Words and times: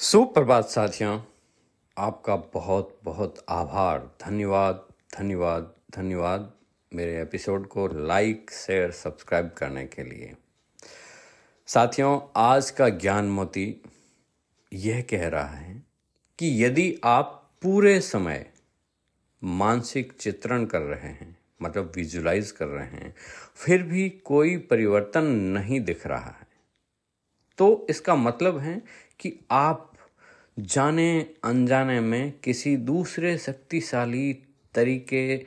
सुप्रभात 0.00 0.68
साथियों, 0.68 1.20
आपका 1.96 2.34
बहुत 2.54 2.98
बहुत 3.04 3.36
आभार। 3.48 3.98
धन्यवाद 4.20 4.82
धन्यवाद 5.18 5.72
धन्यवाद 5.90 6.52
मेरे 6.92 7.20
एपिसोड 7.22 7.66
को 7.66 7.86
लाइक, 8.06 8.50
शेयर, 8.50 8.90
सब्सक्राइब 8.90 9.50
करने 9.56 9.84
के 9.86 10.02
लिए। 10.02 10.34
साथियों, 11.68 12.20
आज 12.36 12.70
का 12.70 12.88
ज्ञान 12.88 13.30
मोती 13.30 13.82
यह 14.72 15.00
कह 15.10 15.26
रहा 15.28 15.46
है 15.46 15.82
कि 16.38 16.64
यदि 16.64 17.00
आप 17.04 17.50
पूरे 17.62 18.00
समय 18.00 18.46
मानसिक 19.42 20.12
चित्रण 20.20 20.66
कर 20.66 20.82
रहे 20.82 21.10
हैं 21.10 21.36
मतलब 21.62 21.92
विजुलाइज 21.96 22.50
कर 22.50 22.66
रहे 22.66 22.86
हैं, 22.86 23.14
फिर 23.54 23.82
भी 23.82 24.08
कोई 24.10 24.56
परिवर्तन 24.56 25.26
नहीं 25.56 25.80
दिख 25.80 26.06
रहा 26.06 26.30
है 26.30 26.44
तो 27.58 27.86
इसका 27.90 28.14
मतलब 28.16 28.58
है 28.58 28.80
कि 29.20 29.40
आप 29.50 29.92
जाने, 30.58 31.34
अनजाने 31.44 32.00
में 32.00 32.32
किसी 32.32 32.76
दूसरे 32.76 33.38
शक्तिशाली 33.38 34.32
तरीके 34.74 35.46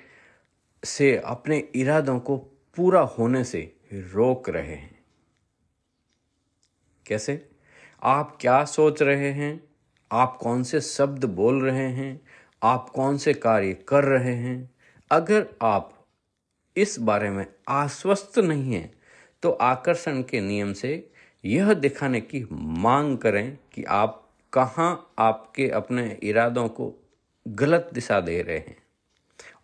से 0.83 1.17
अपने 1.17 1.57
इरादों 1.75 2.19
को 2.19 2.37
पूरा 2.75 3.01
होने 3.01 3.43
से 3.43 3.75
रोक 3.93 4.49
रहे 4.49 4.75
हैं। 4.75 4.99
कैसे? 7.05 7.49
आप 8.03 8.37
क्या 8.41 8.65
सोच 8.65 9.01
रहे 9.01 9.31
हैं? 9.31 9.63
आप 10.11 10.37
कौन 10.41 10.63
से 10.63 10.81
शब्द 10.81 11.25
बोल 11.25 11.61
रहे 11.61 11.89
हैं? 11.89 12.21
आप 12.63 12.89
कौन 12.89 13.17
से 13.17 13.33
कार्य 13.33 13.73
कर 13.73 14.03
रहे 14.03 14.35
हैं? 14.35 14.75
अगर 15.11 15.47
आप 15.61 16.07
इस 16.77 16.99
बारे 16.99 17.29
में 17.29 17.45
आश्वस्त 17.67 18.39
नहीं 18.39 18.73
हैं 18.73 18.93
तो 19.41 19.51
आकर्षण 19.51 20.21
के 20.21 20.41
नियम 20.41 20.73
से 20.73 21.11
यह 21.45 21.73
दिखाने 21.73 22.21
की 22.21 22.45
मांग 22.51 23.17
करें 23.17 23.57
कि 23.73 23.83
आप 23.83 24.29
कहाँ 24.53 25.13
आपके 25.19 25.69
अपने 25.69 26.19
इरादों 26.23 26.69
को 26.69 26.95
गलत 27.47 27.89
दिशा 27.93 28.21
दे 28.21 28.41
रहे 28.41 28.57
हैं। 28.57 28.83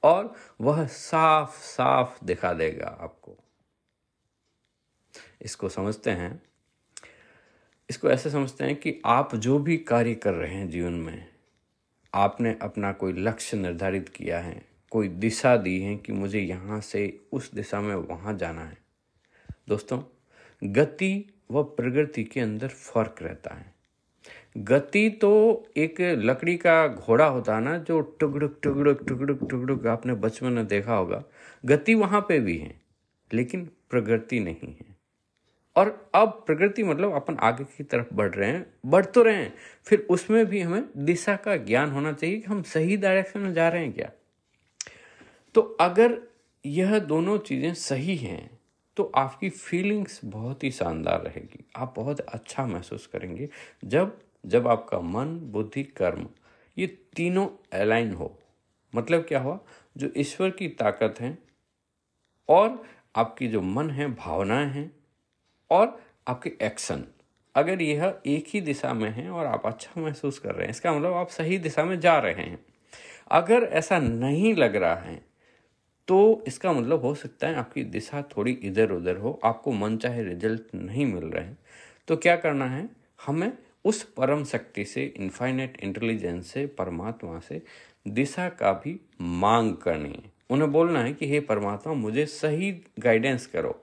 और 0.03 0.35
वह 0.61 0.87
साफ़ 0.87 1.61
साफ़ 1.61 2.25
दिखा 2.25 2.53
देगा 2.53 2.87
आपको। 2.87 3.37
इसको 5.41 5.69
समझते 5.69 6.11
हैं। 6.11 6.43
इसको 7.89 8.09
ऐसे 8.09 8.29
समझते 8.29 8.63
हैं 8.63 8.75
कि 8.75 9.01
आप 9.05 9.35
जो 9.35 9.59
भी 9.59 9.77
कार्य 9.77 10.15
कर 10.15 10.33
रहे 10.33 10.53
हैं 10.53 10.69
जीवन 10.69 10.93
में, 10.93 11.27
आपने 12.13 12.57
अपना 12.61 12.91
कोई 12.91 13.13
लक्ष्य 13.13 13.57
निर्धारित 13.57 14.09
किया 14.09 14.39
है, 14.39 14.65
कोई 14.91 15.07
दिशा 15.07 15.57
दी 15.57 15.81
है 15.81 15.95
कि 15.95 16.13
मुझे 16.13 16.39
यहाँ 16.39 16.81
से 16.81 17.27
उस 17.31 17.51
दिशा 17.51 17.81
में 17.81 17.95
वहाँ 17.95 18.37
जाना 18.37 18.61
है। 18.61 18.77
दोस्तों, 19.69 20.03
गति 20.63 21.34
व 21.51 21.63
प्रगति 21.63 22.23
के 22.23 22.39
अंदर 22.39 22.67
फ़र्क 22.67 23.15
रहता 23.21 23.55
है। 23.55 23.75
गति 24.57 25.09
तो 25.09 25.63
एक 25.77 26.01
लकड़ी 26.01 26.57
का 26.57 26.87
घोड़ा 26.87 27.25
होता 27.25 27.55
है 27.55 27.61
ना, 27.61 27.77
जो 27.77 28.01
टुकड़ुक 28.01 28.59
टुकड़ुक 28.63 29.05
टुकड़ुक 29.07 29.49
टुकड़ुक 29.49 29.87
आपने 29.87 30.13
बचपन 30.13 30.53
में 30.53 30.67
देखा 30.67 30.95
होगा। 30.95 31.23
गति 31.65 31.95
वहाँ 31.95 32.21
पे 32.21 32.39
भी 32.39 32.57
है, 32.57 32.81
लेकिन 33.33 33.69
प्रगति 33.89 34.39
नहीं 34.39 34.73
है। 34.73 34.95
और 35.75 36.11
अब 36.15 36.43
प्रगति 36.47 36.83
मतलब 36.83 37.11
अपन 37.11 37.35
आगे 37.35 37.63
की 37.63 37.83
तरफ़ 37.83 38.13
बढ़ 38.13 38.35
रहे 38.35 38.49
हैं, 38.49 38.73
बढ़ 38.85 39.05
तो 39.05 39.23
रहे 39.23 39.35
हैं, 39.35 39.53
फिर 39.85 40.07
उसमें 40.09 40.45
भी 40.45 40.61
हमें 40.61 40.83
दिशा 40.97 41.35
का 41.35 41.55
ज्ञान 41.55 41.91
होना 41.91 42.13
चाहिए 42.13 42.37
कि 42.37 42.45
हम 42.45 42.61
सही 42.61 42.97
डायरेक्शन 42.97 43.39
में 43.39 43.53
जा 43.53 43.69
रहे 43.69 43.81
हैं 43.81 43.93
क्या। 43.93 44.11
तो 45.55 45.61
अगर 45.61 46.21
यह 46.65 46.99
दोनों 46.99 47.37
चीज़ें 47.37 47.73
सही 47.73 48.15
हैं 48.15 48.54
तो 48.97 49.11
आपकी 49.15 49.49
फीलिंग्स 49.49 50.21
बहुत 50.25 50.63
ही 50.63 50.71
शानदार 50.71 51.21
रहेगी। 51.21 51.65
आप 51.75 51.93
बहुत 51.97 52.19
अच्छा 52.19 52.65
महसूस 52.65 53.07
करेंगे। 53.07 53.49
जब 53.85 54.19
जब 54.45 54.67
आपका 54.67 54.99
मन, 54.99 55.37
बुद्धि, 55.39 55.83
कर्म, 55.83 56.27
ये 56.77 56.87
तीनों 56.87 57.47
अलाइन 57.79 58.13
हो 58.13 58.39
मतलब 58.95 59.21
क्या 59.21 59.39
हुआ? 59.39 59.59
जो 59.97 60.09
ईश्वर 60.17 60.49
की 60.49 60.67
ताकत 60.67 61.15
है 61.19 61.37
और 62.49 62.83
आपकी 63.15 63.47
जो 63.47 63.61
मन 63.61 63.89
है, 63.89 64.07
भावनाएँ 64.15 64.67
हैं 64.67 64.91
और 65.69 66.01
आपके 66.27 66.53
एक्शन 66.61 67.03
अगर 67.55 67.81
यह 67.81 68.19
एक 68.25 68.45
ही 68.49 68.61
दिशा 68.61 68.93
में 68.93 69.09
है 69.09 69.29
और 69.29 69.45
आप 69.45 69.65
अच्छा 69.65 70.01
महसूस 70.01 70.39
कर 70.39 70.55
रहे 70.55 70.63
हैं, 70.63 70.71
इसका 70.71 70.93
मतलब 70.93 71.13
आप 71.13 71.29
सही 71.29 71.57
दिशा 71.57 71.83
में 71.85 71.99
जा 71.99 72.17
रहे 72.19 72.33
हैं। 72.33 72.65
अगर 73.31 73.63
ऐसा 73.63 73.99
नहीं 73.99 74.55
लग 74.55 74.75
रहा 74.75 74.95
है 74.95 75.34
तो 76.07 76.43
इसका 76.47 76.71
मतलब 76.73 77.01
हो 77.01 77.15
सकता 77.15 77.47
है 77.47 77.55
आपकी 77.55 77.83
दिशा 77.83 78.21
थोड़ी 78.21 78.51
इधर 78.51 78.91
उधर 78.91 79.17
हो, 79.17 79.39
आपको 79.43 79.71
मन 79.71 79.97
चाहे 79.97 80.23
रिज़ल्ट 80.23 80.61
नहीं 80.75 81.05
मिल 81.05 81.23
रहे 81.23 81.45
हैं। 81.45 81.57
तो 82.07 82.15
क्या 82.15 82.35
करना 82.35 82.65
है? 82.65 82.89
हमें 83.25 83.57
उस 83.85 84.03
परम 84.03 84.43
शक्ति 84.43 84.85
से 84.85 85.13
इन्फाइनेट 85.17 85.77
इंटेलिजेंस 85.83 86.47
से, 86.47 86.65
परमात्मा 86.65 87.39
से 87.39 87.61
दिशा 88.07 88.49
का 88.49 88.71
भी 88.73 88.99
मांग 89.21 89.75
करनी 89.75 90.09
है। 90.09 90.31
उन्हें 90.49 90.71
बोलना 90.71 91.03
है 91.03 91.13
कि, 91.13 91.27
हे 91.27 91.39
परमात्मा, 91.39 91.93
मुझे 91.93 92.25
सही 92.25 92.71
गाइडेंस 92.99 93.45
करो। 93.45 93.81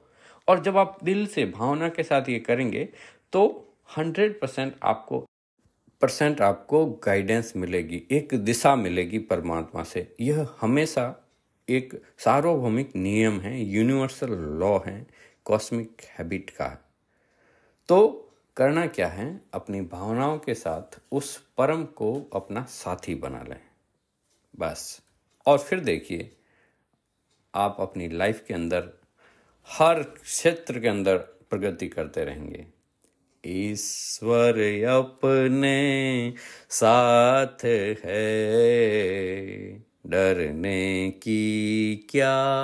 और 0.49 0.61
जब 0.61 0.77
आप 0.77 0.99
दिल 1.05 1.27
से, 1.27 1.45
भावना 1.47 1.89
के 1.89 2.03
साथ 2.03 2.29
ये 2.29 2.39
करेंगे 2.39 2.89
तो 3.33 3.69
हंड्रेड 3.97 4.41
परसेंट 4.41 4.75
आपको 4.83 5.27
परसेंट 6.01 6.41
आपको 6.41 6.87
गाइडेंस 6.87 7.53
मिलेगी, 7.57 8.03
एक 8.11 8.35
दिशा 8.35 8.75
मिलेगी 8.77 9.19
परमात्मा 9.19 9.83
से। 9.83 10.15
यह 10.21 10.49
हमेशा 10.61 11.19
एक 11.69 12.03
सार्वभौमिक 12.19 12.97
नियम 12.97 13.41
है 13.41 13.63
यूनिवर्सल 13.63 14.31
लॉ 14.31 14.81
है 14.87 15.07
कॉस्मिक 15.45 15.97
हैबिट 16.19 16.51
का। 16.51 16.93
तो 17.89 18.29
करना 18.57 18.87
क्या 18.87 19.09
है? 19.09 19.41
अपनी 19.55 19.81
भावनाओं 19.81 20.39
के 20.39 20.55
साथ 20.55 21.01
उस 21.13 21.37
परम 21.59 21.85
को 21.85 22.31
अपना 22.33 22.63
साथी 22.65 23.15
बना 23.15 23.43
लें। 23.43 23.61
बस। 24.59 25.03
और 25.47 25.59
फिर 25.59 25.81
देखिए, 25.81 26.37
आप 27.55 27.77
अपनी 27.81 28.09
लाइफ 28.09 28.45
के 28.49 28.55
अंदर, 28.55 28.93
हर 29.69 30.03
क्षेत्र 30.03 30.81
के 30.81 30.89
अंदर 30.89 31.19
प्रगति 31.19 31.89
करते 31.89 32.25
रहेंगे। 32.25 32.67
ईश्वर 33.47 34.85
अपने 34.85 36.35
साथ 36.71 37.65
है। 38.05 38.53
डरने 40.07 41.11
की 41.11 41.97
क्या 42.11 42.59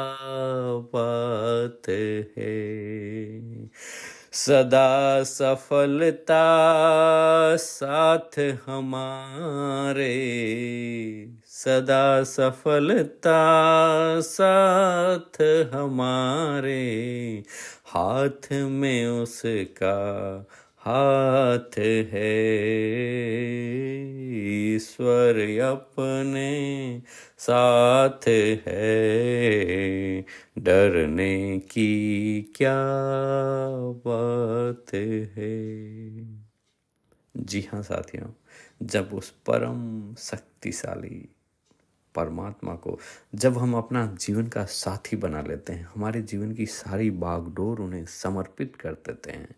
बात 0.94 1.82
है? 2.38 3.40
सदा 4.32 5.22
सफलता 5.22 6.44
साथ 7.56 8.54
हमारे। 8.66 10.14
सदा 11.46 12.22
सफलता 12.22 13.40
साथ 14.20 15.42
हमारे। 15.74 17.42
हाथ 17.86 18.52
में 18.52 19.06
उसका 19.06 20.46
हाथ 20.78 21.78
है। 21.78 22.58
ईश्वर 24.74 25.60
अपने 25.60 26.77
साथ 27.38 28.28
है 28.68 30.24
डरने 30.58 31.58
की 31.58 32.42
क्या 32.56 32.76
बात 34.06 34.94
है? 34.94 35.52
जी 37.36 37.68
हाँ 37.72 37.82
साथियों, 37.82 38.28
जब 38.82 39.10
उस 39.14 39.30
परम 39.30 40.14
शक्तिशाली 40.14 41.28
परमात्मा 42.14 42.74
को 42.74 42.98
जब 43.34 43.58
हम 43.58 43.74
अपना 43.74 44.06
जीवन 44.20 44.46
का 44.48 44.64
साथी 44.64 45.16
बना 45.16 45.42
लेते 45.42 45.72
हैं, 45.72 45.88
हमारे 45.94 46.22
जीवन 46.22 46.52
की 46.52 46.66
सारी 46.66 47.10
बागडोर 47.10 47.80
उन्हें 47.80 48.06
समर्पित 48.06 48.76
कर 48.76 48.92
देते 48.92 49.32
हैं, 49.32 49.56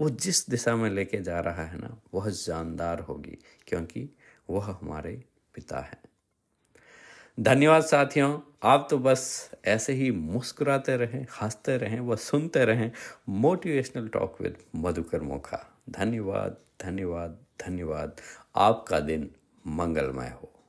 वो 0.00 0.10
जिस 0.10 0.50
दिशा 0.50 0.76
में 0.76 0.90
लेके 0.90 1.22
जा 1.22 1.40
रहा 1.40 1.64
है 1.64 1.78
ना, 1.78 2.02
वह 2.14 2.30
जानदार 2.30 3.00
होगी, 3.00 3.38
क्योंकि 3.68 4.10
वह 4.50 4.78
हमारे 4.82 5.24
पिता 5.54 5.80
हैं। 5.80 6.09
धन्यवाद 7.40 7.82
साथियों। 7.82 8.40
आप 8.62 8.88
तो 8.90 8.98
बस 8.98 9.50
ऐसे 9.64 9.92
ही 9.92 10.10
मुस्कुराते 10.10 10.96
रहें, 10.96 11.26
हँसते 11.42 11.76
रहें, 11.76 12.00
व 12.00 12.16
सुनते 12.16 12.64
रहें 12.64 12.92
motivational 13.28 14.08
talk 14.08 14.36
with 14.40 14.56
Madhukar 14.76 15.20
Mokha. 15.20 15.78
धन्यवाद 15.90 16.56
धन्यवाद 16.82 17.38
धन्यवाद। 17.66 18.16
आपका 18.56 19.00
दिन 19.00 19.30
मंगलमय 19.66 20.28
हो। 20.28 20.59